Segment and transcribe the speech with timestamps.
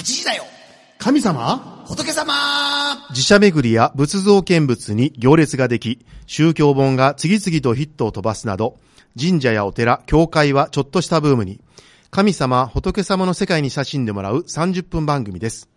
[0.00, 0.44] 8時だよ
[0.98, 1.84] 神様？
[1.86, 2.32] 仏様
[3.10, 8.78] 自社巡りや仏像見物に行列ができ、宗教本が次々とヒットを飛ばすなど、
[9.20, 11.60] 神社やお寺、教会はちょっとしたブームに、
[12.10, 15.68] 神様、仏様の世界に親しんでもらう30分番組です。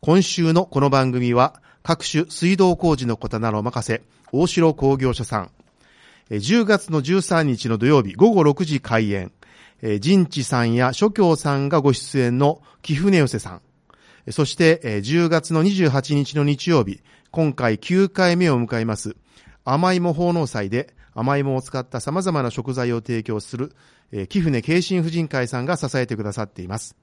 [0.00, 4.02] 今週のこの番組は、各種水道工事のことなどを任せ、
[4.32, 5.50] 大城工業所さん。
[6.30, 9.32] えー10月の13日の土曜日午後6時開演。
[9.82, 13.62] えー陣地さんや諸教さんがご出演の貴船寄せさん。
[14.26, 19.16] えーそして、えー10月の28日の日曜日、今回9回目を迎えます、
[19.64, 23.72] 甘芋奉納祭で甘芋を使った様々な食材を提供する、
[24.12, 26.96] えー貴船慶心婦人会さんが支えてくださっています。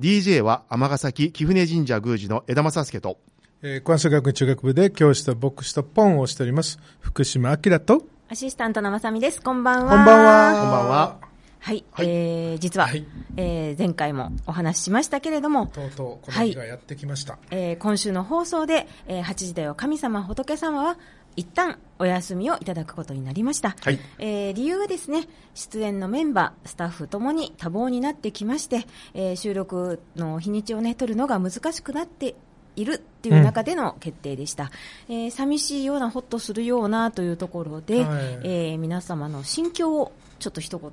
[0.00, 3.18] DJ は尼崎貴船神社宮司の枝正介と、
[3.62, 6.78] えー、関西学院中学部で教師と牧師とポンをしております。
[7.00, 9.40] 福島明と、アシスタントのまさみです。
[9.40, 9.90] こんばんは。
[9.90, 10.60] こんばんは。
[10.60, 11.31] こんばんは。
[11.64, 13.06] はい、えー、実は、はい。
[13.36, 17.38] えー、前回もお話ししましたけれども、とうとうこの日がやってきました。
[17.52, 20.98] えー今週の放送で、えー8時だよ神様仏様は
[21.36, 24.00] 一旦お休みをいただくことになりました、はい。
[24.18, 32.34] えー理由はですね出演のメンバースタッフともに多忙になってきまして、えー収録の日にちをね取るのが難しくなって
[32.74, 34.72] いるっていう中での決定でした、
[35.08, 38.24] えー寂しいようなほっとするようなというところで、はい。
[38.42, 40.10] えー皆様の心境を
[40.40, 40.90] ちょっと一言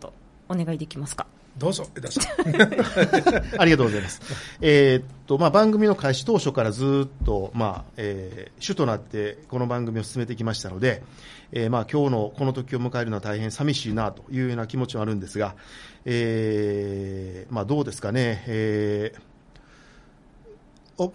[0.49, 1.25] お願いできますか？
[1.57, 2.25] どうぞ、枝さん。
[3.59, 4.21] ありがとうございます。
[4.61, 11.01] えーっと、まあ、番組の開始当初からずっと、まあ、えー主となってこの番組を進めてきましたので、
[11.51, 15.55] えーまあ、今日のこの時を迎えるのは大変寂しいなというような気持ちはあるんですが、
[16.05, 19.28] えーまあ、どうですかね、えーお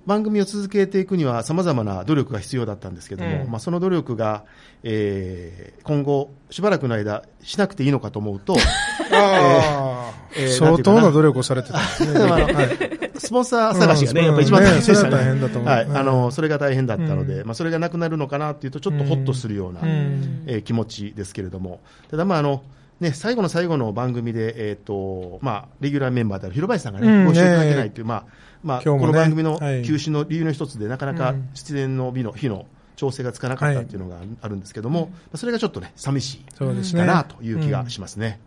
[0.07, 4.45] 番組を続けていくには様々な努力が必要だったんですけども、うんまあ、その努力が、
[4.83, 8.57] えー今後しばらくの間しなくていいのかと思うと、
[9.13, 12.21] えー 相当な努力をされてたんですね。
[12.21, 15.03] はいスポンサー探しがね、うんやっぱり一番大変でしたね。
[15.03, 15.71] ねそれは大変だと思う。
[15.71, 15.85] はい。
[15.85, 15.97] うん。
[15.97, 17.47] あの、それが大変だったので、うん。
[17.47, 20.43] まあ、それがなくなるのかなっていうと、ちょっとほっとするような、うん。
[20.47, 21.81] えー気持ちですけれども、
[22.11, 22.63] ただまあ、あの、
[23.01, 27.25] ね、最後の最後の番組で、えっ、と、まあ、レギュラーメンバーである広林さんがね、うん。
[27.27, 28.25] ご出演いただけないという、まあ、
[28.65, 29.83] まあ、今日もねこの番組のはい。
[29.85, 31.51] 休止の理由の一つで、なかなかうん。
[31.55, 32.67] 出演の日の、日の
[32.97, 37.03] 調整がつかなかったっていうのがあるんですけども、まあそれがちょっとね、寂しいそうですね。
[37.03, 38.41] かなという気がしますね。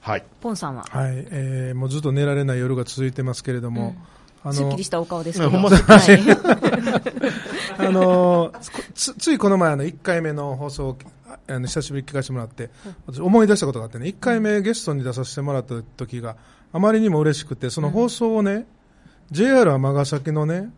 [0.00, 0.24] はい。
[0.40, 3.94] ポンさんは、はい、えー、もうずっと寝られない夜が続いてますけれども、
[4.42, 5.70] あすっきりしたお顔ですけど、ほ あ
[7.90, 8.58] のー
[8.94, 10.96] つついこの前あの1回目の放送を
[11.28, 12.70] ああの久しぶりに聞かせてもらって、
[13.06, 16.36] 私思い出したことがあってね1回目ゲストに出させてもらった時が
[16.72, 18.66] あまりにも嬉しくてその放送をね、
[19.30, 20.70] JR 尼崎のね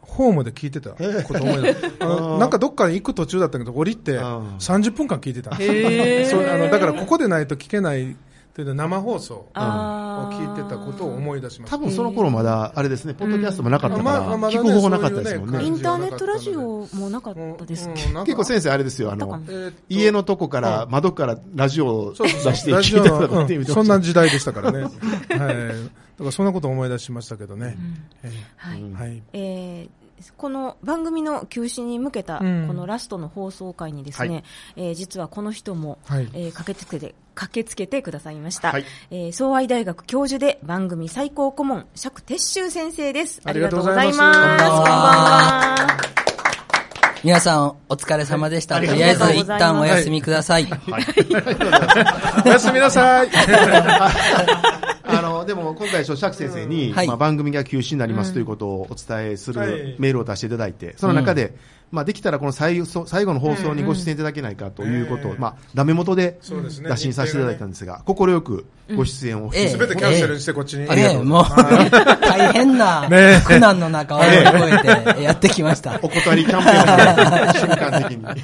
[0.00, 0.98] ホームで聞いてたこ
[1.34, 1.62] と思い
[2.40, 5.54] なんかどっかに行く途中だったけど降りてうん30分間聞いてた。
[5.56, 8.16] そうあのだからここでないと聞けない
[8.64, 15.64] という生放送を聞いてたことを思い出しました多分その頃まだ、あれですね、ポッドキャストもなかったから、まあまあ聞く方法なかったですもんね。
[15.64, 19.40] インターネットラジオもなかったですっけ、うんなんか結構先生あれですよ、あの
[19.88, 23.66] 家のとこから、窓からラジオを出して聞いてたのっていううん。
[23.66, 24.82] そんな時代でしたからね。
[24.84, 24.90] はい。
[24.90, 24.92] だ
[25.38, 27.76] からそんなことを思い出しましたけどね。
[28.22, 28.78] えはい。
[28.78, 29.22] ーはい。
[29.32, 30.00] えー
[30.36, 32.66] この番組の休止に向けたこうん。
[32.76, 34.44] のラストの放送回にですね、はい。
[34.76, 36.28] えー実はこの人も、はい。
[36.34, 38.84] えー駆けつけて駆けつけてくださいました、はい。
[39.10, 43.40] えー総愛大学教授で番組最高顧問釈鉄舟先生です。
[43.44, 44.20] ありがとうございます。
[44.20, 44.82] ありがとうございます。
[44.82, 44.96] こんばん
[45.86, 46.20] は。
[47.24, 48.74] 皆さんお疲れ様でした。
[48.74, 49.60] はいとりあえず一ありがとうございます。
[49.60, 50.66] 旦お休みください。
[52.44, 53.30] おやすみなさい。
[55.04, 57.06] あの、でも今回、釈先生に、はい。
[57.06, 59.68] まあ、番組が休止になりますということをお伝えすはい。
[59.68, 61.54] るメールを出していただいて、その中で、
[61.90, 66.88] まあ、できたらこの最後最後の放送にご出演いただけないかということを、うんまあ、ダメ元でそうですね。
[66.88, 69.68] 打診させていただいたんですが、快くご出演をええ。
[69.68, 70.88] すべてキャンセルしてこっちに。
[70.88, 71.44] ありがとうねもう、
[72.20, 75.98] 大変なね苦難の中を乗り越えてやってきました。
[76.02, 78.24] お断りキャンペーンを 瞬間的に。
[78.24, 78.36] はい。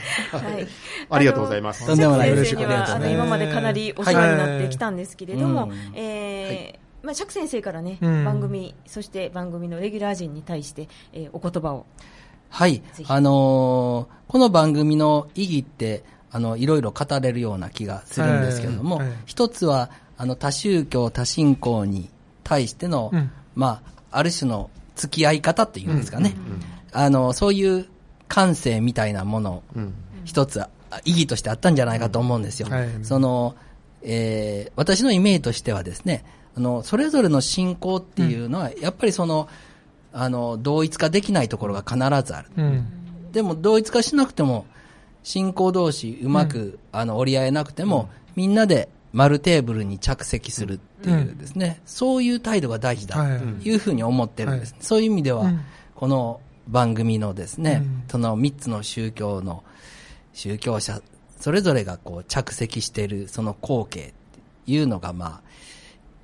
[1.08, 1.86] ありがとうございます。
[1.86, 5.76] とんでもない釈嬉しい先生にはあのことですね今までかなりお世話になってきたんですけれども、はいうん。
[5.94, 8.24] えーまあ、釈先生からね、うん。
[8.24, 11.86] 番組そして番組のレギュラー陣に対して、えーお言葉を
[12.48, 12.82] はい。
[13.06, 16.02] あのーこの番組の意義って、
[16.32, 19.08] あの、いろいろ語れるような気がするんですけれども、はい。
[19.08, 19.88] はい一つは、
[20.18, 22.10] あの、多宗教、多信仰に
[22.42, 23.30] 対しての、うん。
[23.54, 26.34] まあ、ある種の付き合い方っていうんですかね。
[26.92, 27.86] あの、そういう
[28.26, 29.94] 感性みたいなもの、うん。
[30.24, 30.68] 一つあ
[31.04, 32.68] 意義としてあったんじゃないかと思うんですよ。
[32.68, 32.88] はい。
[33.02, 33.54] その、
[34.02, 36.24] えー私のイメージとしてはですね、
[36.56, 39.48] あの、それぞれの信仰っていうのは、やっぱりその、
[40.18, 42.48] あの、同一化できないところが必ずある。
[42.56, 43.32] うん。
[43.32, 44.66] でも同一化しなくても、
[45.22, 54.72] 信仰同士うまく、あの折り合えなくても、みんなで丸テーブルに着席するっていうですね、そういう態度が大事だはいというふうに思ってるんです。
[54.72, 55.60] はそういう意味では、うん。
[55.94, 58.04] この番組のですね、うん。
[58.08, 59.64] その3つの宗教の
[60.32, 61.02] 宗教者、
[61.38, 64.14] それぞれがこう着席しているその光景って
[64.66, 65.40] いうのが、まあ、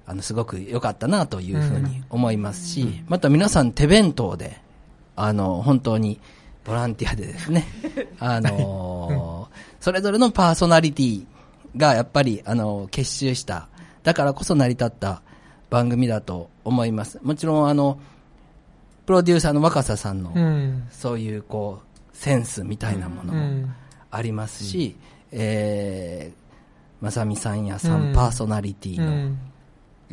[0.07, 4.61] あの、すごく良かったなというふうに思いますし、また皆さん手弁当で、
[5.17, 6.21] あの、本当に
[6.65, 7.67] ボランティアでですね、
[8.19, 9.53] あのー
[9.83, 11.25] それぞれのパーソナリティ
[11.77, 13.67] がやっぱり、あの、結集した、
[14.05, 15.23] だからこそ成り立った
[15.71, 17.19] 番組だと思います。
[17.21, 17.99] もちろん、あの、
[19.07, 20.87] プロデューサーの若狭さんの、うん。
[20.93, 23.75] そういう、こう、センスみたいなものもうん。
[24.13, 24.95] ありますし、
[25.33, 29.39] えー、まさみさんやさうんんパーソナリティの、うん。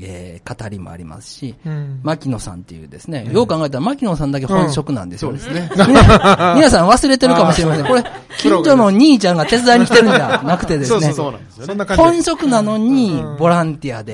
[0.07, 1.99] えー語りもありますし、うん。
[2.03, 5.69] 牧野さんっていうですね、よう考えたら牧野さんだけ本職なんですよ、 そうですね。
[5.75, 7.85] 皆 皆さん忘れてるかもしれません。
[7.85, 8.03] これ、
[8.37, 13.37] 近所の兄ちゃんが手伝いに来てるんじゃなくてですね、 そうそうなんですよ本職なのにうん。
[13.37, 14.13] ボランティアで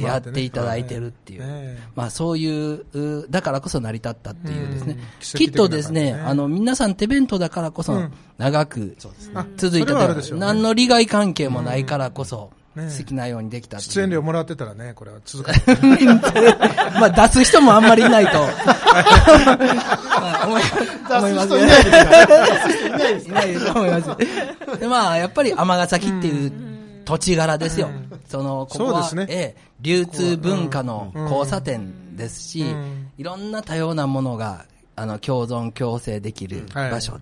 [0.00, 1.40] やっっていただいてるっていう。
[1.40, 1.46] ね。
[1.48, 4.96] えまあそういう、うだからこそ成り立ったっていうですね。
[4.98, 5.38] うん。
[5.38, 8.12] きっとですねあの、皆さん手弁当だからこそうん。
[8.38, 8.96] 長く
[9.34, 10.46] あ続いててそれはあるでしょ、うね。
[10.46, 16.04] 何の利害関係もないからこそ、ね好きなようにできた出演料もらってたらね、これは続かない。
[16.98, 18.32] まあ出す人もあんまりいないと。
[21.34, 21.64] ますね。
[21.64, 22.86] いないです。
[22.88, 24.78] いないです いないと思います。
[24.80, 26.52] で、まあ、やっぱり尼崎っていう
[27.04, 27.90] 土地柄ですよ。
[28.28, 34.64] その、ここは、ねええ流通文化の交差点ですし、うんいろんな多様なものが、
[34.96, 37.20] あの、共存共生できる場所、は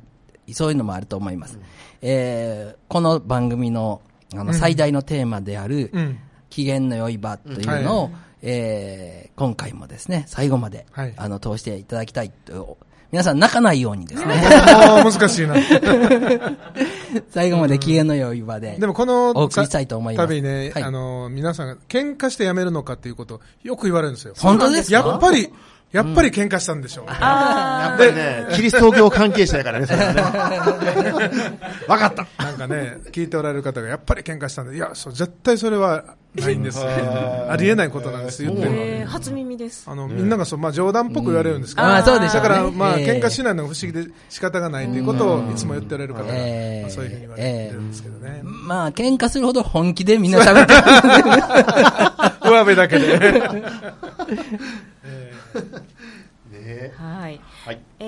[0.53, 1.59] そういうのもあると思います。
[2.03, 4.01] えーこの番組の、
[4.37, 6.19] あの、最大のテーマである、うん。
[6.51, 8.11] 機嫌の良い場というのを、
[8.43, 12.77] えー今回もですね、最後まで、はいあの、通していただきたいと、
[13.11, 14.35] 皆さん泣かないようにですね、
[15.03, 15.55] もう難しいな。
[17.31, 18.77] 最後まで機嫌の良い場で。
[18.79, 24.35] でもこのお送りしたいと思います旅ね、はいあの、皆さんが喧嘩して辞めるのかっていうこと、よく言われるんですよ。
[24.39, 24.99] 本当ですか？
[24.99, 25.51] やっぱり、
[25.93, 27.07] やっぱり喧嘩したんでしょう。
[27.07, 31.59] やっぱりね、キリスト教関係者やからね、それはね。
[31.89, 32.27] わかった。
[32.43, 36.05] なんかね、聞いておられる方がやっぱり喧嘩したんで、いや、そう、絶対それは
[36.37, 36.81] ないんです。
[36.81, 39.85] ありえないことなんです、言ってる初耳です。
[39.89, 42.49] あの、みんながそう、まあ冗談っぽく言われるんですけど、ああ、そうでしょうね。
[42.49, 48.41] だから、まあ、え喧嘩しないのが不思議で仕方がないということをいつも言っておられる方が、ええまあそういうふうに言われてるんですけどね。
[48.45, 50.81] まあ、喧嘩するほど本気でみんな喋ってる。
[52.49, 53.63] 上辺だけで。
[56.81, 57.41] ねはい。
[57.65, 57.81] はい。
[57.99, 58.05] え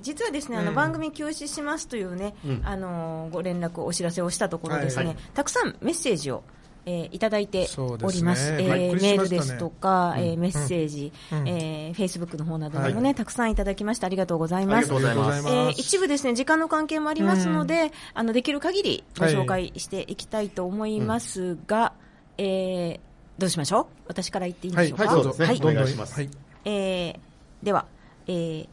[0.02, 2.34] 実はですね、あの番組休止しますというね、
[2.64, 5.16] あのご連絡、お知らせをしたところですね、はい。
[5.34, 6.42] たくさんメッセージを、
[6.86, 8.52] えーいただいております。
[8.52, 11.48] えーびっくりメールですとか、えーメッセージ、うん。
[11.48, 14.92] えー、フェイスブックの方などでもね、たくさんいただきましてありがとうございます。
[14.92, 21.92] えー一部ですね、時間の関係もありますので、あの、できる限りご紹介していきたいと思いますが、
[22.38, 23.00] えー
[23.36, 23.86] どうしましょう？
[24.06, 25.14] 私から言っていいんでしょうか、はい。
[25.14, 25.60] そうですねはい。
[25.60, 26.30] お願いしますはい。
[26.66, 27.18] えー
[27.64, 27.86] では、
[28.26, 28.68] えー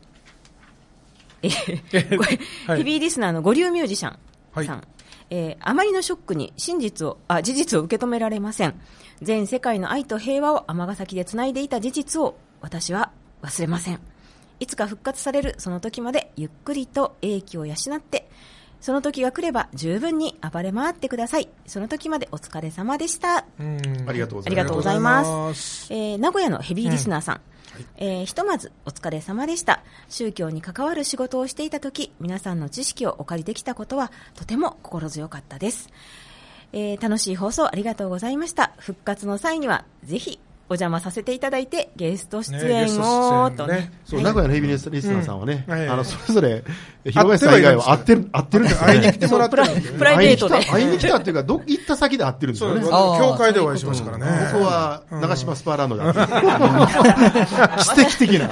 [1.43, 2.77] えー これはい。
[2.79, 4.19] ヘビーリスナーの五流ミュージシャン
[4.65, 4.87] さん、はい。
[5.29, 8.79] えーあまりのショックに真実をあ事実を受け止められません。
[9.21, 13.11] 全世界の愛と平和を尼崎でつないでいた事実を私は
[13.41, 13.99] 忘れません。
[14.59, 18.29] いつか復活されるその時までゆっくりと英気を養って
[18.79, 21.49] その時が来れば十分に暴れ回ってください。
[21.67, 23.45] その時までお疲れ様でした。
[23.59, 24.45] うんありがとうございます。
[24.47, 25.87] ありがとうございます。
[25.93, 27.41] えー名古屋のヘビーリスナーさん、
[27.97, 29.83] えーひとまずお疲れ様でした。
[30.09, 35.89] 宗教に関わる仕事をしていた時皆さんの知識をお借りできたことはとても心強かったです、
[36.73, 38.73] えー楽しい放送ありがとうございました。
[38.77, 40.39] 復活の際にはぜひ
[40.71, 43.91] お邪魔させていただいてゲスト出演を、とね。
[44.05, 45.73] そう、はい名古屋のヘビーリスナーさんはね、うん。
[45.73, 46.63] はいあの、それぞれ、
[47.03, 48.93] 広林さん以外は会ってる、会ってるんですよね。
[48.93, 49.97] 会いに来てもらってるんですよね。
[49.99, 50.63] プライベートで。
[50.63, 52.81] 会いに来たっていうか、ど、行った先で会ってるんですよね。
[52.85, 54.51] 教会でお会いしましたからね。
[54.53, 56.13] ここは、長島スパーランドだ。
[57.83, 58.49] 奇跡的な。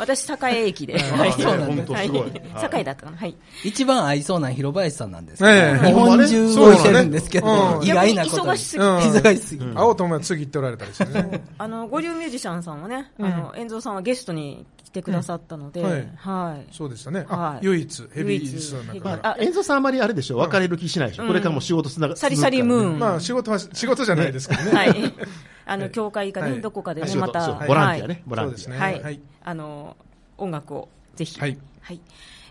[0.00, 1.32] 私栄駅で、はい。
[1.32, 1.66] そうなんだ。
[1.66, 2.20] 本当すごい。
[2.20, 3.34] はい栄だったかなはい。
[3.64, 5.86] 一番合いそうな広林さんなんですけど、ええ。
[5.86, 8.52] 日本中動いてるんですけど、意外なことに。
[8.52, 8.88] 忙しすぎて。
[8.88, 9.72] うん忙しすぎて。
[9.74, 11.44] 青友は次行っておられたりしてね。
[11.58, 16.66] あの、五流ミュージシャンさんはね、あの、遠蔵さんはゲストに来てくださったので、うんはいはい。
[16.74, 17.20] そうでしたね。
[17.20, 19.30] はいあ唯一、ヘビーリスナーまから。
[19.32, 21.26] あ、演奏さんあまりあれでしょ、別れる気しないでしょ？
[21.26, 22.98] これからも仕事つながサリサリムーン。
[22.98, 24.70] まあ、仕事は、仕事じゃないですけどね。
[24.72, 24.94] はい。
[25.66, 28.58] あの、教会かね、はいどこかでね、また、そうボランティアね、ボランティア。
[28.58, 28.78] そうですね。
[28.78, 29.00] はい。
[29.02, 29.20] はい。
[29.44, 29.96] あの、
[30.38, 31.38] 音楽をぜひ。
[31.40, 31.56] はい。
[31.82, 32.00] はい。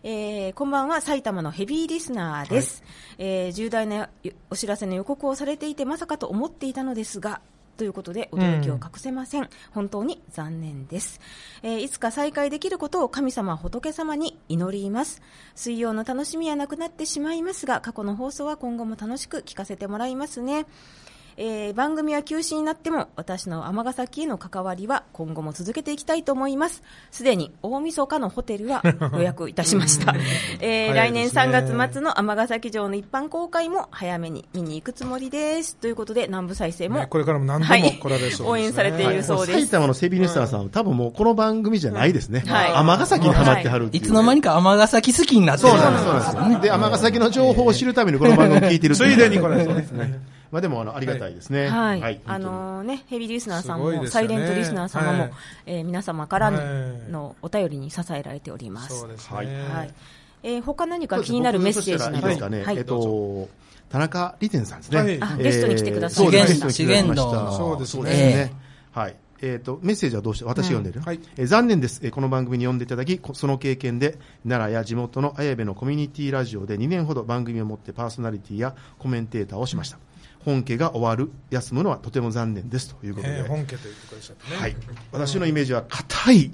[0.01, 2.83] えーこんばんは、埼玉のヘビーリスナーです。
[3.17, 4.07] えー重大な
[4.49, 7.41] お知らせの予告をされていて、まさかと思っていたのですが、
[7.79, 9.49] ということで、驚きを隠せません。
[9.71, 11.21] 本当に残念です。
[11.63, 15.21] えーいつか再会できることを神様、仏様に祈ります。
[15.55, 20.65] 水曜の楽しみはなくなってしまいますが、過去の放送は今後も楽しく聞かせてもらいますね。
[21.41, 26.83] えー番組は休止になっても私の尼崎への関わりは今後も続けていきたいと思います。
[27.11, 30.13] すでに大晦日のホテルは予約いたしました、
[30.59, 31.77] えー来年早いですね。
[31.77, 35.77] 3月末の尼崎城の一般公開も早めに見に行くつもりです。
[35.77, 37.97] ということで南部再生も、ねこれからも何度もはい。
[37.97, 38.49] 来られそうですね。
[38.49, 42.43] 応援されているそうです、埼玉のセビネスターさんは多分もうこの番組じゃないですね。
[42.45, 42.71] はい。
[42.73, 44.03] 尼崎にハマってはるっていう。
[44.03, 44.07] い。
[44.07, 46.61] つの間にか尼崎好きになってるそうなんです、そうなんです。
[46.63, 49.07] で、尼崎の情報を知るためにこの番組を聞いてるつう。
[49.09, 50.19] いでに来られそうですね。
[50.51, 51.67] まあでも、あの、ありがたいですね。
[51.67, 54.07] はい、あのね、ヘビーリスナーさんも、ね。
[54.07, 55.31] サイレントリスナー様も、はい。
[55.65, 56.57] えー皆様からは
[57.07, 57.11] い。
[57.11, 58.99] のお便りに支えられております。
[58.99, 59.35] そうですね。
[59.35, 59.45] はい。
[59.47, 59.93] はい。
[60.43, 62.63] えー他何か気になるメッセージなど、いいですかね？
[62.63, 62.77] はい。
[62.77, 63.49] えっと、
[63.89, 64.97] 田中利天さんですね。
[64.99, 65.17] はい。
[65.21, 67.15] あゲストに来てくださいそうです資源ゲストに来てくださいました。
[67.15, 67.57] 資源道の。
[67.57, 68.01] そうですね。
[68.01, 68.53] そうですね。
[68.91, 69.15] はい。
[69.41, 71.05] えっ、と、メッセージはどうして、私読んでる、うん。
[71.05, 71.19] はい。
[71.37, 79.97] えー残念です、えーこの番組に読んでいただき、こその経験で、奈良や地元の綾部のコミュニティラジオで2年ほど番組を持ってパーソナリティやコメンテーターをしました。
[80.45, 83.39] 本家が終わる、休むのはとても残念ですということで。
[83.39, 84.57] えー本家と言ってくださってね。
[84.57, 84.75] はい。
[85.11, 86.53] 私のイメージは、硬いうん。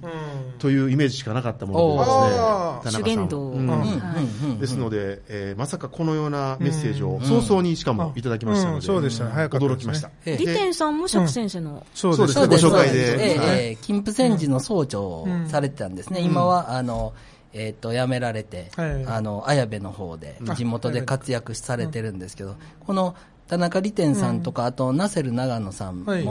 [0.57, 2.35] というイメージしかなかったものでですね。
[2.35, 3.59] 田中さん主言道うん。
[3.59, 3.69] うん。
[3.69, 8.79] はいですので、えーまさかこのようなメッセージを早々にしかもいただきましたのうん。
[8.79, 9.31] で、そうでしたね。
[9.31, 10.09] 早か驚きました。。
[10.25, 10.37] ええ。
[10.37, 12.65] リテンさんも釈先生の、そうですそうです。
[12.65, 13.33] ご紹介で。
[13.33, 13.47] ええはい。
[13.49, 13.75] ええ。
[13.81, 16.21] 金峰山寺の総長をされてたんですね。
[16.21, 17.13] 今は、あの、
[17.53, 19.05] えっ、と、辞められて、はい。
[19.05, 23.15] あの、綾部の方で、あ地元で活躍されてるんですけど、この
[23.47, 26.27] 田中利天さんとか、あと、ナセル長野さんも、はい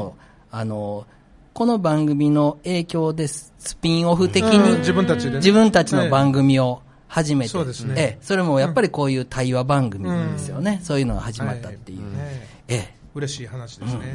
[0.51, 1.07] あの、
[1.55, 10.81] この番組の影響でススピンオフ的うんに自分たちでね自分たちの番組を始めて、そうですねええそれもやっぱりこういう対話番組ですよね。
[10.83, 11.99] そういうのが始まったっていう。
[12.01, 13.99] ねええ嬉しい話ですね。
[14.01, 14.09] はい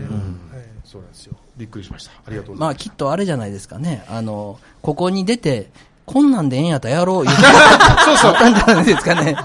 [0.83, 1.37] そうなんですよ。
[1.55, 2.11] びっくりしました。
[2.11, 2.75] ありがとうございまあ。
[2.75, 4.03] きっとあれじゃないですかね。
[4.09, 5.69] あの、ここに出て、
[6.11, 8.33] こんなんでええんやったらやろう言ってそうそう。
[8.33, 9.33] たんじゃないですかね。
[9.33, 9.37] ね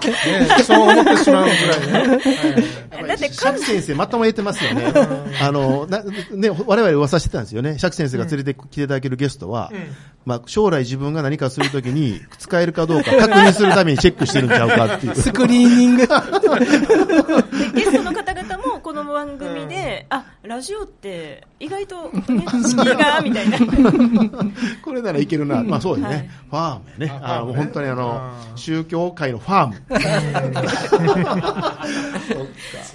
[0.65, 2.65] そう思ってしまうぐらいね。
[3.07, 4.91] だって釈先生、まとも言ってますよね。
[5.43, 7.79] あの、な、ね、我々噂してたんですよね。
[7.79, 9.71] 釈先生が連れてきていただけるゲストは、
[10.25, 15.15] まあ、将来自分が何かするときに使えるかどうか確認するためにチェックしてるんちゃうかっていう。
[15.17, 16.07] スクリーニング。
[16.09, 16.09] で
[17.75, 23.59] ゲストの方々もこの番組で、あ、ラジオって意外と、ね、敷居が、みたいな。
[24.85, 25.63] これならいけるな。
[25.63, 26.31] まあそうですね。
[26.51, 27.21] ファームやね。
[27.23, 29.79] あの、本当にあの、宗教界のファー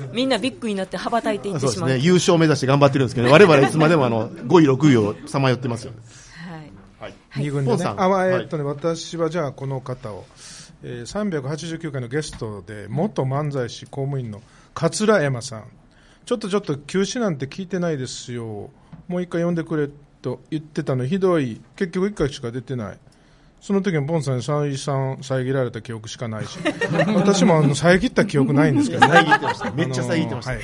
[0.06, 0.14] ム。
[0.14, 1.74] みんなビッグになって羽ばたいていってしまう。
[1.74, 2.06] そうですね。
[2.06, 5.98] 優勝目指して頑張ってるんですけど、我々いつまでもあの、5位、6位をさまよってますよね。
[7.00, 7.10] はい。
[7.12, 7.16] はい。
[7.46, 7.84] 二軍でね。
[7.84, 10.28] あ、まあえーっとね、私はじゃあこの方を、
[10.84, 14.44] えー、389回のゲストで、元漫才師公務員の
[14.76, 15.64] 桂山さん。
[16.30, 18.70] ちょっとちょっと休止なんて聞いてないですよ。
[19.08, 19.90] もう一回呼んでくれ
[20.22, 21.60] と言ってたのひどい。
[21.76, 23.00] 結局一回しか出てない。
[23.60, 26.60] その時にボンさんに再三遮られた記憶しかないし、
[27.16, 29.12] 私もあの遮った記憶ないんですけどね。
[29.12, 30.62] 遮ってましためっちゃ遮ってましたはい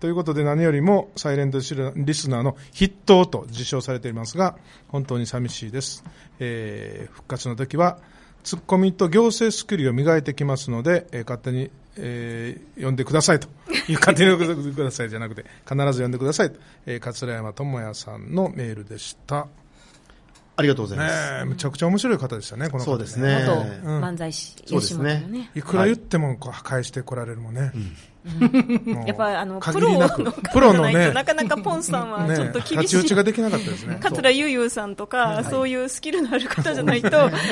[0.00, 1.74] ということで何よりもサイレントリス
[2.30, 4.56] ナーの筆頭と自称されていますが、
[4.88, 6.02] 本当に寂しいです。
[6.40, 7.98] えー復活の時は、
[8.42, 13.48] ツッコミと行政スキルを磨いてきますので、えー勝手に、えー呼んでくださいと
[13.88, 19.46] いう、 勝手に呼んでくださいじゃなくて、必ず呼んでくださいと、えー桂山智也さんのメールでした。
[20.56, 21.16] ありがとうございねます。
[21.42, 23.60] えむちゃくちゃ面白い方でしたね、この方そうですね元
[23.90, 25.50] うん漫才師、そうですね。
[25.54, 27.60] いくら言ってもこう破壊してこられるもんね。
[27.60, 27.72] もう
[29.06, 30.08] やっぱりあの、プ限ロの
[30.52, 32.76] プロのねじゃないと、 なかなかポンさんはちょっとね、厳しい。
[32.76, 33.98] 太刀打ちができなかったですね。
[34.00, 37.10] 桂ゆうゆうさんとか、そういうスキルのある方じゃないと、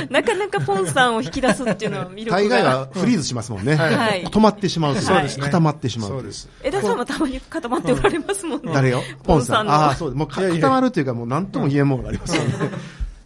[0.09, 2.73] なかなかポンさんを引き出すっていうのは魅力大概が。
[2.73, 3.75] はフリーズしますもんね。
[3.76, 6.49] はい止まってしまうそうですね固まってしまうというそうです。
[6.62, 8.73] 枝さんもたまに固まっておられますもんね。
[8.73, 9.02] 誰よ？
[9.25, 9.67] ポンさん。
[9.67, 10.19] のああ、そうです。
[10.19, 12.55] もうかいやいや固まるというか、もう何とも言えんものがありますよね。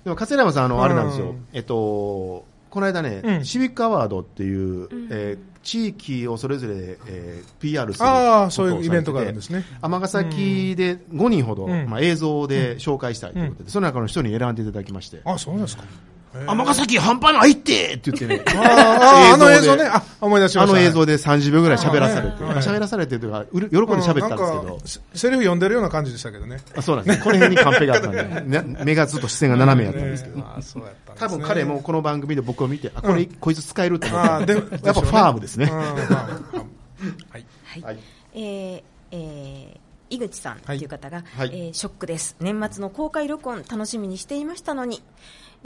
[0.04, 1.46] でも、桂山さん、あの、あれなんですようん。
[1.52, 3.44] えっと、この間ね、うん。
[3.44, 9.64] シビックアワードっていう、えー地域をそれぞれ、えー PR するあそういうイベントがあるんですね。
[9.82, 11.86] 尼崎で5人ほど、うん。
[11.90, 15.82] まあ、映像で紹介したいということで、その中の一人に選んでいただきまして、あ、そうですか。
[16.46, 19.84] 尼崎半端ないってって言ってね、 ああ、あの映で像ね。
[19.84, 20.72] あ、思い出しました。
[20.72, 26.58] あの映像で30秒ぐらい喋らされて、喋らされてというか、うる喜んで喋ったんですけどセセリフ読んでるような感じでしたけどね。
[26.76, 27.20] あそうなんです。
[27.22, 30.44] この辺にカンペがあったんで、ね 目がずっと視線が斜めやったんですけど。
[31.16, 34.30] 多分彼もこの番組で僕を見て、あ、これ、こいつ使えると思って。
[34.30, 35.66] あーで やっぱファームですね。
[35.66, 37.46] はい。
[38.34, 45.02] えーえー井口さんという方が、はいえーショックです年末の公開録音楽しみにしていましたのに、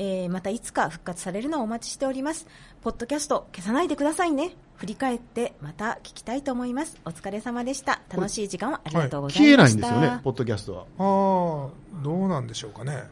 [0.02, 2.46] えーまたいつか復活されるのをお待ちしております。
[2.80, 4.52] ポッドキャスト消さないでくださいね。
[4.76, 6.96] 振り返ってまた聞きたいと思います。
[7.04, 8.00] お疲れ様でした。
[8.08, 10.80] 楽しい時間をありがとうござ消えいました、ないんですよね、ポッドキャストは。
[10.80, 11.68] あ
[12.00, 13.04] あ、どうなんでしょうかね。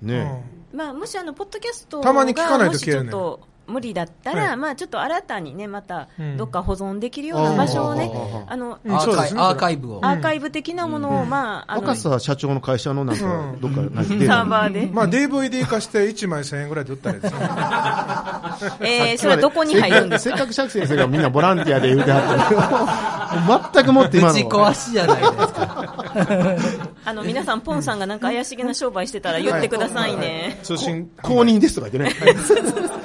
[0.00, 0.42] ね
[0.72, 4.56] まあ、もしあのポッドキャストがたまに聞かないと消えるねちょっと無理だったら、はい。
[4.56, 6.36] まあちょっと新たにね、またうん。
[6.36, 8.94] どっか保存できるような場所をねあー、あの、うん。
[8.94, 9.40] アーカイそうですね。
[9.40, 10.00] アーカイブを。
[10.04, 14.88] アーカイブ的なものを、まあ、あの、若狭社長の会社のなんかうん、どっか、なんかサーバーで。
[14.92, 17.40] まあ DVD 化して1枚1000円ぐらいで売ったらいいですね。
[18.80, 20.36] えー、それはどこに入るんですか？
[20.36, 24.32] せっかく釈先生がみんなボランティアで言うてはった 全くもって今の。
[24.32, 25.86] 打ち壊しじゃないですか。
[27.06, 30.58] あの、皆さん、ポンさんがなんか怪しげな商売してたら言ってくださいね。
[30.64, 31.08] 通信。
[31.22, 32.34] 公認ですとか言ってね。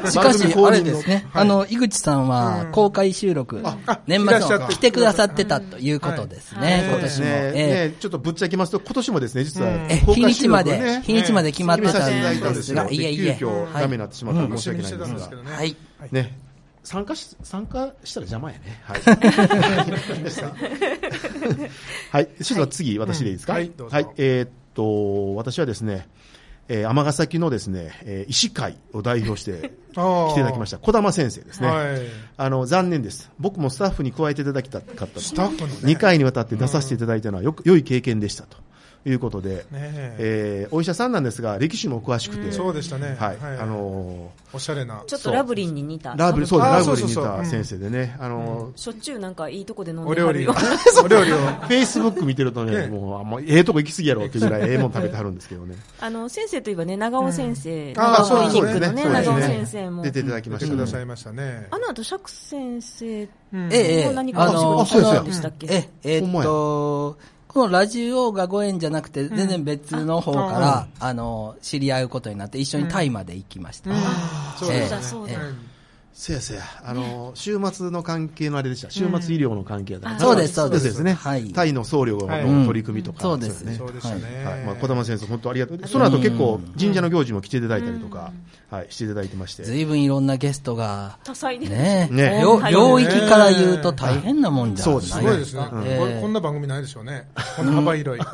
[0.09, 3.63] しかし、あれですね、あの、井口さんは公開収録、
[4.07, 7.25] 年末の来てくださってたということですね、今年も。
[7.25, 7.51] ね。
[7.53, 9.69] えねちょっとぶっちゃけますと、今年もですね、実は。
[9.69, 13.37] ええ日にちまで、日にちまで決まってたんんですが、いえいえ。
[13.39, 15.37] 急遽ダメになってしまったら申し訳ないんですが。
[15.55, 15.75] はい。
[16.11, 16.40] ね。
[16.83, 18.81] 参加し、参加したら邪魔やね。
[18.83, 19.01] はい。
[22.11, 22.29] はい。
[22.41, 24.07] それでは次、私でいいですか、うんはいはい。
[24.17, 26.07] えーっと、私はですね、
[26.67, 31.67] えー、尼崎のですね、えー医師会を代表して 来ていただきました、小玉先生ですね。
[31.67, 31.99] はい。
[32.37, 33.29] あの、残念です。
[33.39, 35.19] 僕もスタッフに加えていただきたかったと。
[35.19, 38.57] スタッフのね2回にわたって出させていただいたのはよく、良い経験でしたと
[39.03, 43.15] いうことで、ねええーお医者さんなんですが、歴史も詳しくて、そうでしたね。
[43.19, 43.37] はい。
[43.59, 45.03] あのおしゃれな。
[45.07, 46.11] ちょっとラブリンに似た。
[46.11, 50.47] ーラブリ、そうラブリに似た先生でね、あのーしょっちゅうなんかいいとこで飲んお料理。
[50.47, 51.37] お料理を。
[51.37, 55.75] フェイスブック見てるとね、ねもう、あんまええとこ行き過ぎやろっていうぐらいええもん食べてはるんですけどね。
[55.99, 60.11] あの、先生といえばね、長尾先生、あークリニックのね、そうですね長尾先生も出。
[60.11, 60.71] ていただきましたね。
[60.71, 61.67] 出てくださいましたね。
[61.71, 65.67] あの後、釈先生うんええ、ええ、何かお仕事あそうでしたっけ？
[65.69, 67.17] ええ、っと、
[67.53, 73.89] このラジオがご縁じゃなくて、全然別の方から、あの、知り合うことになって、一緒にタイまで行きました。
[74.57, 75.33] そうですねそうだそうだ
[76.13, 78.89] せやせや、あのー、週末の関係のあれでした。
[78.89, 80.19] 週末医療の関係だった。
[80.19, 81.13] そうですそうですですね。
[81.13, 83.21] はいタイの僧侶はいの取り組みとか。
[83.21, 83.75] そうですね。
[83.75, 84.45] そうでしたね。
[84.45, 84.63] はい。
[84.63, 85.87] まあ、小玉先生、本当ありがとう。
[85.87, 88.31] その後結構、神社の行事も来ていただいたりとか、
[88.69, 89.63] はい、していただいてまして。
[89.63, 91.67] ずいぶんいろんんなゲストが、多彩で。
[91.67, 92.41] ねね
[92.71, 96.19] 領域から言うと大変なもんじゃないそうですすごいですね。
[96.21, 97.27] こんな番組ないでしょうね。
[97.57, 98.23] こんな幅広い。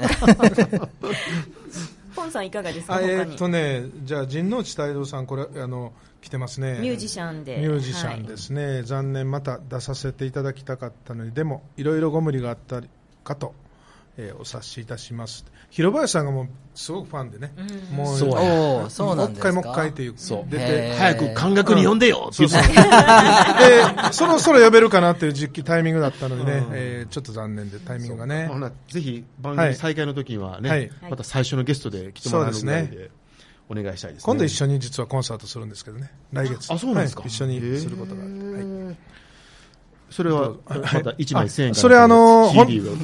[2.15, 3.38] ポンさんいかがですかあ他にえーっ。
[3.38, 6.79] とね、じゃあ、神農地大道さん、これ、あの、来てますね。
[6.79, 7.57] ミュージシャンで。
[7.57, 12.89] ミュージシャンですね、残念、また出させていただきたかったのに、でも、いろいろご無理があったり
[13.23, 13.53] かと、
[14.19, 15.45] えーお察しいたします。
[15.69, 17.51] 広林さんがもう、すごくファンでね、
[17.91, 19.51] もう、そうそうなんですか？
[19.51, 20.51] もう一回もう一回っていう、そう。
[20.51, 22.32] 出て、早く感覚に呼んでよ。
[22.34, 22.67] って言って
[24.08, 28.49] で、そろそろ呼べるかなっていう時期、タイミングだったのにね、えーちょっと残念で、タイミングがね。
[28.89, 29.67] ぜひ番はい。
[29.67, 30.91] 組再開の時にはね、はい。
[31.12, 33.12] また最初のゲストで来てもらえるぐらいそうで
[33.69, 34.25] お願いしたいですね。
[34.25, 36.71] 今度一緒に実はコンサートするんですけどね、来月。
[36.71, 37.21] あ、そうなんですか。
[37.21, 37.30] はい。
[37.30, 38.45] 一緒にすることがあって。
[38.45, 38.97] はい。
[40.10, 40.80] それは、また
[41.12, 42.49] 1枚1000円からそれあの、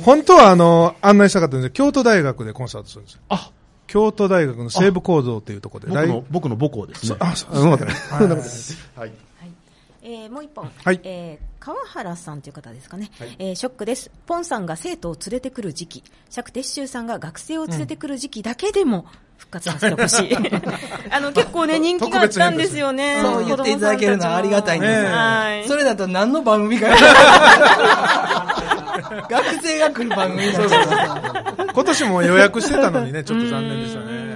[0.03, 3.19] 本当はあの、案内したかったんですけど、京都大学でコンサートするんですよ。
[3.29, 3.51] あ、
[3.87, 5.95] 京都大学の西部構造というところで。
[5.95, 7.17] 来僕の、僕の母校ですね。
[7.19, 8.27] あ、そううん、わかったはい。
[8.97, 9.11] はい。
[10.05, 10.99] えーもう一本、はい。
[11.03, 19.05] えー川原さんという方ですかね、えーショックです、ポンさんが生徒を連れてくる時期、釈徹宗さんが学生を連れてくる時期だけでも
[19.43, 20.35] 復活させてほしい、
[21.11, 26.87] あの結構ね、人気があったんですよね、そう言っていただけるのはありがたいんですねそれだと何の番組か
[29.29, 31.73] 学生が来る番組になっちゃいます。
[31.73, 34.33] 今年も予約してたのにね、 ちょっと残念でしたね。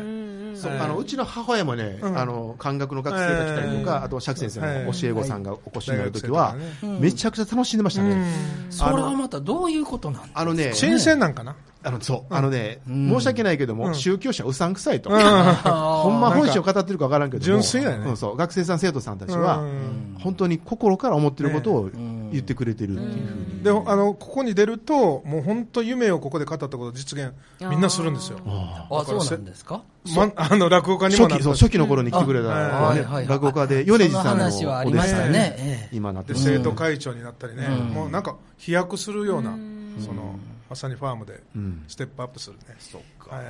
[0.55, 0.71] そう。
[0.79, 6.55] あのうちの母親もね、あの漢学の学生が来たりとか、はいあと釈先生はいの教え子さんがお越しになるときは
[6.99, 8.25] めちゃくちゃ楽しんでましたね。
[8.69, 10.41] それはまたどういうことなんですか？
[10.41, 11.55] あのね、新鮮なんかな？
[11.87, 15.09] あの、そう、あのね、申し訳ないけども、宗教者うさんくさいと。
[15.09, 15.19] うん。
[15.63, 17.45] ほんま本心を語ってるかわからんけども。
[17.45, 21.89] 純粋だよねうんそう、学生さん生徒さんたちはうん、本当に心から思ってることを
[22.31, 23.63] 言ってくれてるっていうふうに。
[23.63, 28.39] で、あの、ここに出ると、もう本当夢をここで語ったことを実現、みんなするんですよ。
[28.45, 29.81] あ、そうなんですか？
[30.15, 33.03] ま、あの、落語家にも初期、初期の頃に来てくれた子はねあはい。
[33.03, 33.27] はい。
[33.27, 35.89] 落語家で、米次さんのお弟子さんええ。
[35.91, 39.51] で、今なってる生徒会長になったりね、もうなんか飛躍するような、
[39.99, 40.35] その、
[40.69, 42.75] まさにファームでんステップアップするね。
[42.79, 43.45] そっかはい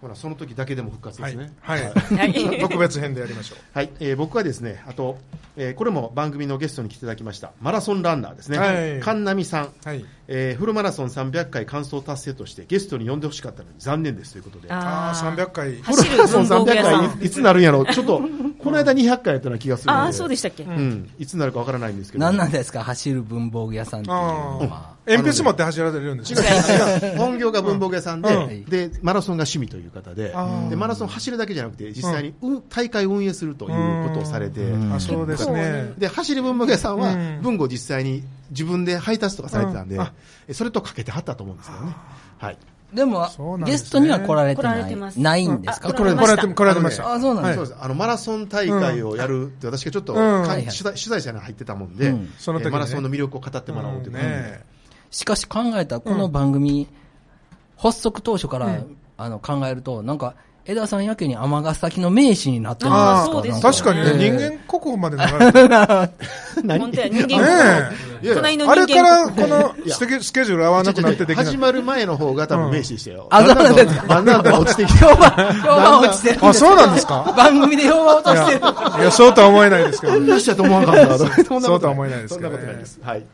[0.00, 1.52] ほら、その時だけでも復活はいですね。。
[1.60, 1.82] はい。
[1.82, 3.58] はい 特別編でやりましょう。
[3.74, 5.18] はい、えー僕はですね、あと、
[5.56, 10.04] えーこれも番組のゲストに来ていただきました、マラソンランナーですね、はい神波さん、はい。
[10.32, 15.72] えーフルマラソン300回完走達成としてゲストに呼んでほしかったのに残念ですということで、ああ、300回。
[15.72, 17.10] フルマラソン300走る文房具屋さん。
[17.10, 18.20] 回いいつになるんやろう、ちょっと、
[18.62, 22.84] この間200回やったような気がするので、ああ、そうでしたっけ、うん、いつになるかわからないんですけど、何なんですか？
[22.84, 25.00] 走る文房具屋さんっていうのは。
[25.06, 26.38] 鉛筆持って走られるんですよ。
[26.38, 30.32] 違う 本業が文房具屋さんで、うんで、マラソンが趣味という方で
[30.68, 32.62] で、マラソン走るだけじゃなくて、実際に、うん。
[32.68, 34.60] 大会運営するということをされて、
[34.94, 35.94] あ、そうですね。
[35.98, 40.54] で、走り文房具屋さんはうん、文具を実際に自分で配達とかされてたんでうん。
[40.54, 41.96] それとかけてはったと思うんですけどね。
[42.38, 42.58] はい。
[42.92, 43.28] でも
[43.64, 45.12] ゲストには来られて来らない。
[45.16, 47.12] ないんですか、あこれ、来られて、これやってました。
[47.12, 47.74] あ、そうなんです。
[47.78, 52.32] あの、マラソン大会をやるって、私がちょっと、取材取材者に入ってたもんで、うん。
[52.38, 54.64] その時マラソンの魅力を語ってもらおうということで、ね。
[55.10, 56.88] しかし考えたらこの番組、
[57.76, 58.80] 発足当初から、
[59.16, 60.34] あの考えると、なんか、
[60.66, 63.22] 枝さんやけに尼崎の名士になってるんですか？
[63.22, 66.78] あーそうです確かにね、ええ人間国宝まで流れてる。
[66.78, 67.90] 本当や、人間ねいや
[68.22, 71.46] いや隣のあれ人から、間このスケスケジュール合わなくなってできない。
[71.46, 73.26] 始まる前の方が多分名したよ。
[73.30, 74.98] あそうなんですだんだんだんだん落ちてきて。
[74.98, 75.30] 評判、
[75.62, 77.34] 評判落ちてるんあ、そうなんですか？
[77.36, 79.02] 番組で評判落といや、してる。
[79.02, 81.60] いやそうとは思えないですけどこんな人やと思わんかったな。
[81.60, 83.00] そうとは思えないですそんけどねなことないです。
[83.02, 83.24] はい。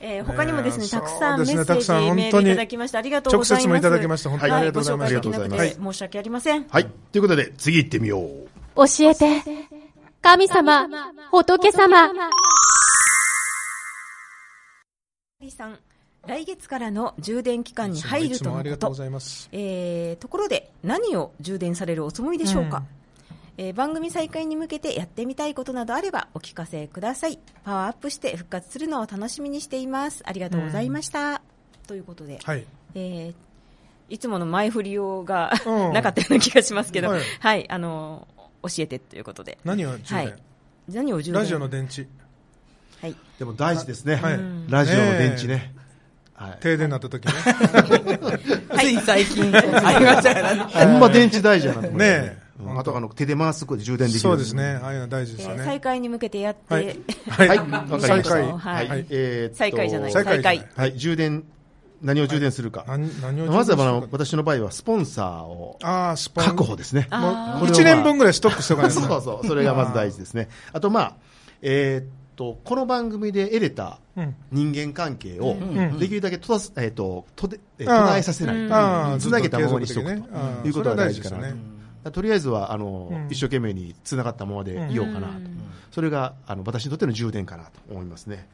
[0.00, 3.62] えー他にもですね、えーたくさんメッセージ、メール本当にいただきましてありがとうございます。
[3.62, 6.64] 直接もいただきまして本当にあはいりがとうございますご紹介できなくありがとうございて申し訳ありません。
[6.68, 6.86] はい。
[7.12, 8.48] ということで、次行ってみよう。
[8.76, 9.42] 教えて。
[10.22, 10.88] 神様、
[11.30, 12.10] 仏様。
[15.40, 15.78] リさん、
[16.26, 18.94] 来月からの充電期間に入るとのこともありがとうご。
[18.94, 19.48] ざいます。
[19.52, 22.97] えーところで何を充電されるおつもりでしょうか、うん
[23.60, 27.40] えー番組再開に向けてやってみたいことなどあればお聞かせください。
[27.64, 30.22] パワーアップして復活するのを楽しみにしています。
[30.24, 31.42] ありがとうございました、
[31.88, 32.64] ということで、はい。
[32.94, 33.34] えー
[34.10, 35.92] いつもの前振り用が、うん。
[35.92, 37.62] なかったような気がしますけど、ははい。
[37.62, 40.34] い、あのー教えてということで、何を充電、はい、
[40.88, 42.06] 何を充電ラジオの電池。
[43.02, 44.16] はい、でも大事ですね。
[44.16, 44.40] はい。
[44.68, 45.74] ラジオの電池ね。
[46.34, 46.58] はい。
[46.60, 47.32] 停電になった時ね。
[48.78, 49.60] つい最近、あ
[49.98, 50.62] りましたからね。
[50.62, 52.06] ほんま電池大事やなと思って。
[52.06, 52.38] ねえ。
[52.42, 54.20] うんあとあの手で回すことで充電できる。
[54.20, 54.80] そうですね。
[54.82, 55.64] ああいうの大事ですよえーね。
[55.64, 56.86] 再開に向けてやって、はい。
[57.28, 57.58] はい。
[57.58, 58.06] わかりました。
[58.08, 59.06] 再開ははいい。
[59.10, 60.98] えー再開じゃない再開再開はい。
[60.98, 61.44] 充電、
[62.02, 62.84] 何を充電するか。
[62.88, 65.78] 何、何を充電まずは私の場合はスポンサーを。
[66.34, 67.02] 確保ですね。
[67.02, 70.48] もあう1年分ぐらいストックしておかないとそうそう、それがまず大事ですね。
[70.72, 71.16] あとまあ、
[71.62, 74.34] えーっと、この番組で得れたうん。
[74.50, 78.52] 人間関係をんできるだけとえーっと、とで、えさせな
[79.16, 79.20] い。
[79.20, 81.77] つなげたままにしとくということが大事かなそれは大事ですよね。
[82.12, 85.32] とりあえずは、あの、うん一生懸命に繋がったままでいようかなと。
[85.90, 88.46] それが、あの、私にとっての充電かなと思いますね。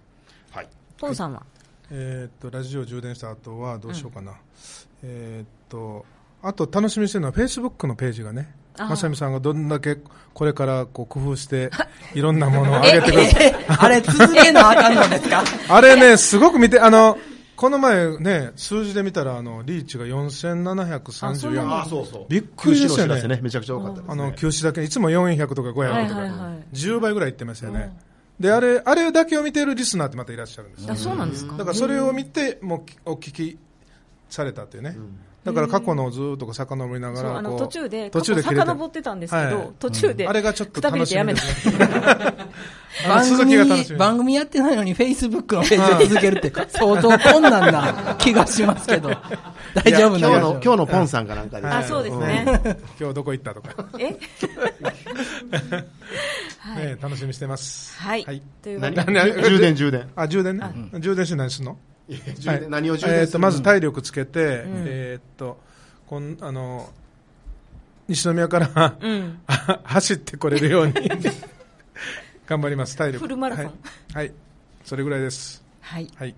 [0.51, 0.69] はい。
[0.99, 1.43] ポンさんは、
[1.91, 4.33] えーっと、ラジオ充電した後はどうしようかな。
[5.03, 6.05] えーっと、
[6.43, 9.99] あと楽しみにしてるのは、フェイスブックのページがね、まさみさんがどんだけ
[10.33, 11.71] これからこう工夫して、
[12.15, 13.23] いろんなものを上げてくる。
[13.41, 15.43] え、あれ続けなあかんのですか？
[15.69, 17.17] あれね、すごく見て、あの、
[17.57, 21.81] この前ね、数字で見たら、あの、リーチが4734。
[21.81, 22.27] あ、そうそう。
[22.29, 23.41] びっくりですよねね。
[23.43, 24.13] めちゃくちゃ多かったです、ね。
[24.13, 27.97] あの、休止だけ、いつも400とか500とか、はいはいはい10倍ぐらいいってましたよね。
[28.41, 31.57] で、あれ、あれだけを見てるリスナーってまたいらっしゃるんですよあそうなんですか？
[31.57, 33.59] だからそれを見て、もうきお聞き
[34.29, 34.97] されたっていうね。
[35.45, 41.77] だから過去のをずっと遡りながら、あのこう途中で途中で遡ってたんですけど、はい途中で、あれがちょっと楽しみでてやめたすね。
[41.81, 42.45] あの番続組きが楽
[42.95, 43.99] しみ。
[43.99, 49.11] 番組やってないのに Facebook のページを続けるって相当困難な気がしますけど、
[49.75, 52.45] 大丈夫今日の、なんでしょう今日のポンさんかなんかで、はいあそうですね。
[52.99, 53.87] 今日どこ行ったとか。
[53.99, 54.17] え？
[56.77, 57.97] ね楽しみにしてます。
[58.01, 58.25] はい。
[58.65, 60.09] 充電、充電。
[60.17, 60.65] あ、充電ね。
[61.01, 61.77] 充電して何するの
[62.69, 63.13] 何を充電する？
[63.21, 65.59] えーと、まず体力つけて、えーっと、
[66.07, 66.91] こん、あの、
[68.09, 69.39] 西宮から、うん。
[69.85, 70.93] 走ってこれるように
[72.47, 73.25] 頑張ります、体力。
[73.25, 73.75] フルマラソンはい。
[74.15, 74.33] はい。
[74.85, 75.63] それぐらいです。
[75.81, 76.09] はい。
[76.17, 76.35] はい。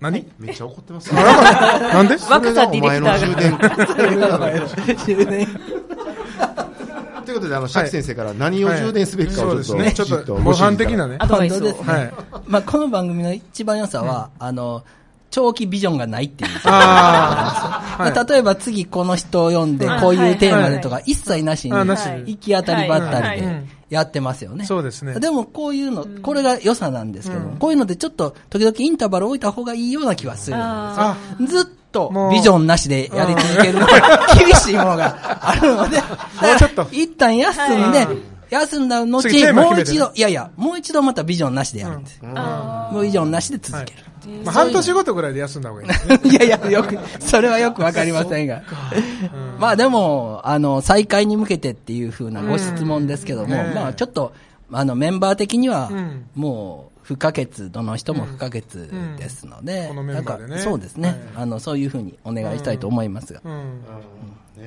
[0.00, 2.14] 何、めっちゃ怒ってます なんで？
[2.14, 4.96] 若さディレクタそれがお前の充電。
[4.96, 5.46] 充電
[7.24, 10.06] ということで、あの、釈先生から何を充電すべきかをちょっと、そうですね。
[10.06, 11.06] ちょっと模範的な。
[11.06, 11.26] ねア。
[11.26, 11.86] ドバイスを本当です。
[11.86, 12.12] ねはい。
[12.46, 14.82] まあ、この番組の一番良さは、あの、
[15.30, 16.50] 長期ビジョンがないっていう。
[16.64, 18.26] ああ、はい。
[18.28, 24.64] 例えば次この人を読んではいこういうテーマでとか一切なしに行き当たりばったりではいはいやってますよね。
[24.64, 25.20] そうですね。
[25.20, 30.64] でもこういうの、これが良さなんですけども、こういうのでちょっと時々インターバル置いた方がいいような気はするんですよ。
[30.64, 36.00] あずっとビジョンなしでやり続けるのは厳しいものがあるので、
[36.40, 36.86] もうちょっと。
[36.90, 38.08] 一旦休んで、
[38.48, 39.06] 休んだ後
[39.52, 42.18] もう一度、いやいや、もう一度またビジョンなしでやるんです
[43.00, 44.11] うビジョンなしで続ける。
[44.44, 45.94] まあ、半年ごとぐらいで休んだ方がいいね。
[46.30, 48.62] いやいや、よく、それはよくわかりませんが。
[49.58, 54.32] まあでも、あの、再開に向けてっていうふうなご質問ですけども、ねえまあちょっと、
[54.72, 58.62] あの、メンバー的にはうん、もう、不可欠、どの人も不可欠
[59.18, 59.90] ですので、
[60.58, 61.18] そうですね、はい。
[61.42, 63.40] あの、そういうふうにお願いしたいと思いますが。
[63.44, 63.82] うん。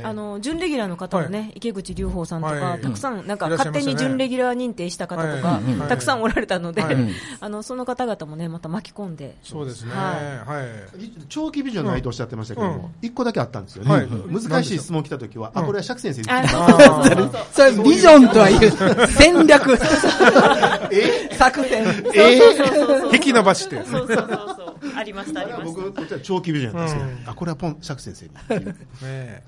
[0.03, 2.81] あの、準レギュラーの方もね、池口隆法さんとか、はい。
[2.81, 5.79] たくさん、なんかいらっしゃい勝手に準レギュラー認定した方とかはい。
[5.79, 6.97] はい、たくさんおられたのではい、
[7.39, 9.91] あの、その方々もね、また巻き込んで、そうですね。
[9.91, 11.25] ははい。
[11.29, 14.01] 長期ビジョンないとおっしゃってましたけども、一個だけあったんですよはい。
[14.01, 14.07] ね。
[14.27, 16.71] 難しい質問来た時は、あ、これは釈先生に聞あきます。
[16.71, 19.77] そうそうそうそうそれ、ビジョンとはいう、戦略、
[21.37, 21.85] 作戦。
[22.27, 23.77] え引き伸ばして。
[23.77, 24.75] そうそうそうそう。
[24.95, 25.65] ありました、ありました。
[25.65, 27.29] 僕、こっちは長期ビジョンやったんですけど、うん。
[27.29, 28.31] あ、これはポン、釈先生に。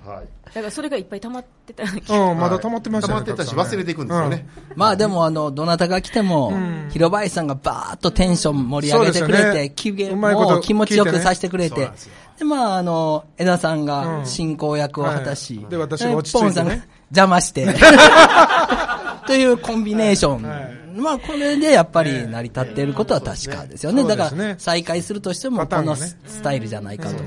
[0.05, 0.27] はい。
[0.45, 1.83] だからそれがいっぱい溜まってた。
[1.83, 3.13] ようん、まだ溜まってました。
[3.13, 3.21] ね。
[3.25, 4.47] 溜まってたし、忘れていくんですよね。
[4.75, 6.53] まあでもあの、どなたが来ても、
[6.89, 10.61] 広林さんがバーッとテンション盛り上げてくれて、そうですよね。
[10.61, 11.91] 気持ちよくさせてくれて。
[12.37, 16.45] でまああの、枝さんうがん進行役を果たし、はいで私が落ち着いてね。
[16.45, 16.73] ポンさんが
[17.09, 17.65] 邪魔して、
[19.27, 20.43] というコンビネーション。
[20.43, 24.03] はいまあこれでやっぱり成り立っていることは確かですよね。
[24.03, 27.17] だから再開するとしてもこのスタイルじゃないかと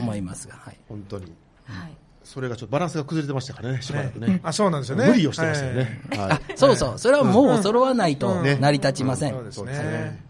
[0.00, 0.54] 思いますが。
[0.56, 1.32] はい本当に。
[1.64, 1.96] はい。
[2.24, 4.40] それがちょっとバランスが崩れてましたからね、しばらくね。
[4.42, 5.06] あ、そうなんですよね。
[5.06, 6.02] 無理をしてましたよね。
[6.10, 6.98] はあ、そうそう。
[6.98, 9.32] それはもう揃わないとうん成り立ちません。
[9.32, 10.24] そうですそうですねね。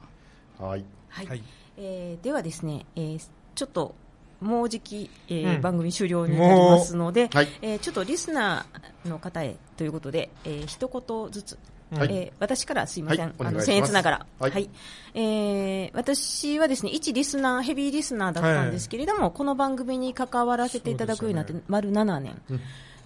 [0.61, 0.85] はい。
[1.09, 1.27] はい。
[1.27, 1.43] はい
[1.79, 3.95] えーではですね、えーちょっと、
[4.41, 5.61] もうじき、えーうん。
[5.63, 7.49] 番組終了になりますので、はい。
[7.63, 11.59] えーちょっとリスナーの方へということで、えー一言ずつ、
[11.95, 12.09] はい。
[12.11, 13.35] えー私からすいません、はい。
[13.39, 13.81] おあの願いします。
[13.81, 14.71] 僭越ながら、はい。
[15.15, 22.41] えー私はですね一リスナー、ヘビーリスナーだったんですけれども、この番組に関わらせていただくようになって、そう丸7年、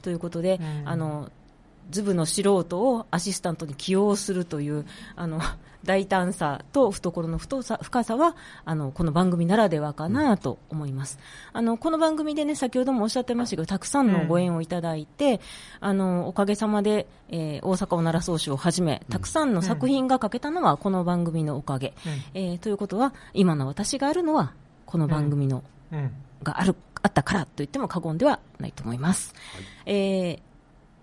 [0.03, 0.88] ということで、うん。
[0.88, 1.31] あの
[1.90, 5.40] ズブの素人をアシスタントに起用するというあの
[5.85, 11.19] 大胆さと懐の太さ深さはあのこの番組ならではかなと思います、
[11.53, 15.40] あのこの番組でね先ほどもおっしゃってましたけどたくさんのご縁をいただいて、
[15.81, 21.95] あのおかげさまで、えー大阪おなら奏集をはじめたくさんの作品が書けたのはこの番組のおかげ、
[22.35, 24.53] えーということは今の私があるのは
[24.87, 25.62] この番組の
[25.93, 26.11] うん。
[26.43, 29.35] があるあったからと言っても過言ではないと思います。
[29.87, 30.50] えー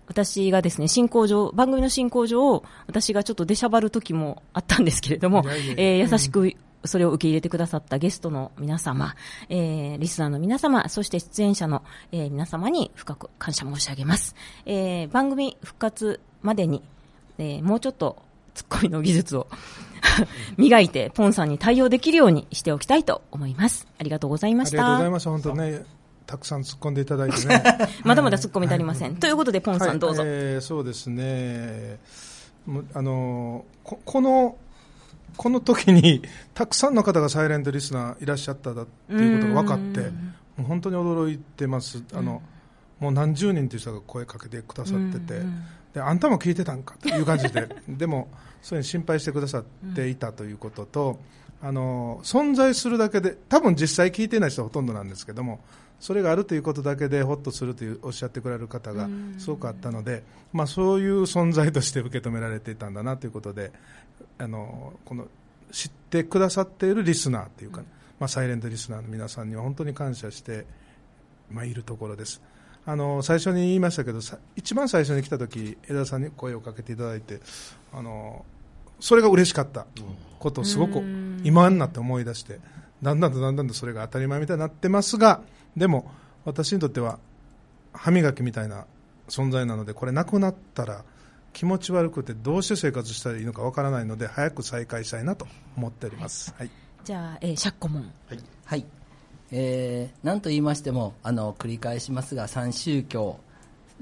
[0.08, 5.44] 私がですね、進行上、番組の進行上、私がちょっと出しゃばる時もあったんですけれども
[5.76, 9.14] えー優しくそれを受け入れてくださったゲストの皆様、
[9.48, 14.34] えーリスナーの皆様、そして出演者の、えー皆様に深く感謝申し上げます。
[14.66, 16.82] えー番組復活までに、
[17.38, 18.22] えーもうちょっと
[18.54, 19.46] ツッコミの技術を
[20.56, 23.86] 磨いて、ポンさんに対応できるようにしておきたいと思います。
[23.98, 25.10] ありがとうございましありがとうございた。
[25.10, 25.28] ます。
[25.28, 25.84] 本当ね、
[26.28, 27.62] たくさん突っ込んでいただいてね。
[28.04, 29.16] まだまだツッコミ足りません。
[29.16, 30.20] ということで、ポンさんどうぞ。
[30.20, 31.98] はいえーそうですね。
[32.92, 34.58] あのーここの、
[35.38, 40.16] この時に、 たくさんの方がサイレントリスナーいらっしゃっただっていうことが分かって、も
[40.60, 42.02] う本当に驚いてます。
[42.12, 42.42] あの、
[43.00, 45.40] もう何十人という人が声かけてくださってて、
[45.94, 48.28] で、あんたも聞いてたんかという感じで、 でも、
[48.60, 49.64] そういう心配してくださっ
[49.94, 51.18] ていたということと、
[51.62, 55.60] あの、存在するだけで、多分実際聞いてない人はほとんどなんですけども、
[56.00, 59.08] それがあるということだけでほっとするというおっしゃってくれる方が
[59.38, 63.72] すごくあったので、まあそういう存在として受け止められていたんだなということで、
[64.38, 65.26] あの、この、
[65.72, 67.82] 知ってくださっているリスナーというか、
[68.20, 70.66] まあサイレントリスナーの皆さんには本当に感謝して、
[71.50, 72.40] まあいるところです。
[72.86, 77.40] あの最初に言いましたけどさ一番最初に来た時枝田さんに声をかけていただいて
[77.92, 78.46] あの
[78.98, 79.84] それが嬉しかった
[80.38, 81.02] ことをすごく
[81.44, 82.60] 今になって思い出して
[83.02, 85.42] だんだんとだんだんとそれが当たり前みたいになってますが
[85.76, 86.10] でも
[86.44, 87.18] 私にとっては
[87.92, 88.86] 歯磨きみたいな
[89.28, 91.04] 存在なのでこれなくなったら
[91.52, 96.54] 気持ち悪くてどうして生活したらいいのかわからないので早く再開したいなと思っております。
[96.56, 96.70] はい
[97.08, 98.12] じゃあ、えー、シャッコモン。
[98.66, 98.84] はい。
[99.50, 103.40] えー、なんと言いましても、あの、繰り返しますが、三宗教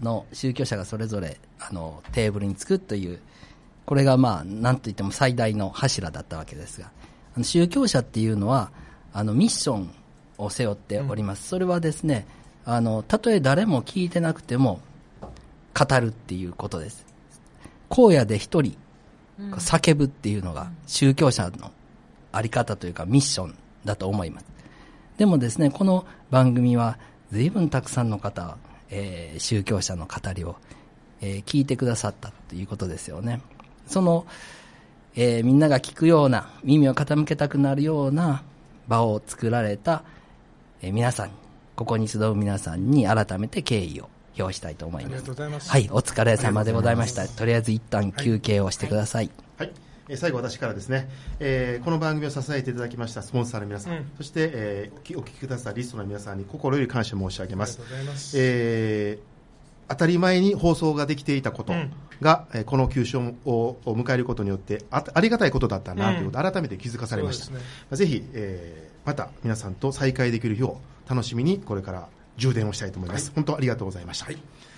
[0.00, 3.20] の宗教者がそれぞれ、あの、テーブルにつくという、
[3.85, 6.90] これがまあ、なんと言っても最大の柱だったわけですが、
[7.37, 8.72] あの宗教者っていうのは、
[9.12, 9.90] あの、ミッション
[10.38, 11.49] を背負っております。
[11.49, 12.27] それはですね、
[12.64, 14.81] あの、たとえ誰も聞いてなくても、
[15.79, 17.05] 語るっていうことです。
[17.90, 18.77] 荒野で一人、
[19.38, 21.70] 叫ぶっていうのが宗教者の
[22.33, 24.46] あり方というかミッションだと思います。
[25.18, 26.99] でもですね、この番組は
[27.31, 28.57] 随分たくさんの方、
[28.90, 30.57] えー宗教者の語りを、
[31.20, 33.40] えー聞いてくださったということですよね。
[33.87, 34.27] その、
[35.14, 38.42] えーみんなが聞くような、耳を傾けたくなるような
[38.88, 40.03] 場を作られた、
[40.83, 41.31] えー皆さん、
[41.75, 44.09] ここに集う皆さんに改めて敬意を
[44.39, 45.23] 表したいと思いあります。
[45.23, 45.71] がとうございます。
[45.71, 47.27] はい、お疲れ様でございました。
[47.29, 49.31] とりあえず一旦休憩をしてください。
[49.59, 49.69] はい。
[50.09, 51.09] えー最後私からですね、
[51.41, 57.99] えーこの番組を支えていただきましたスポンサーの皆さん、うんそして、えーお聞きくださったリストの皆さんに心より感謝申し上げますありがとう。
[57.99, 58.37] ございます。
[58.39, 59.36] えー
[59.88, 67.44] 当たり前に放送ができていたことうんが、えーこの休止をを迎えることによってあありがたいことだったなということを改めて気づかされました。
[67.44, 73.33] そうですねまあぜひ、えーまた皆さんと再会できる日を楽しみにこれから充電をしたいと思います。
[73.35, 74.27] 本当ありがとうございました。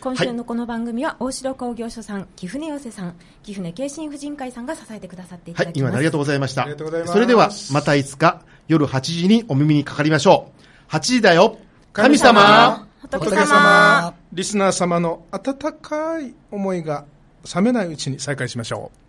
[0.00, 5.78] 今週のこの番組は、大城工業所さん、貴船寄せさん、貴船京神婦人会さんが支えてくださっていたはい、だきます。
[5.80, 6.62] 今までありがとうございました。
[6.62, 10.52] ありがとうございますそれでは、またいつか夜8時にお耳にかかりましょ
[10.88, 10.92] う。
[10.92, 11.58] 8時だよ
[11.92, 12.40] 神様
[12.78, 17.04] 仏仏様リスナー様の温かい思いが
[17.54, 19.07] 冷めないうちに再開しましょう。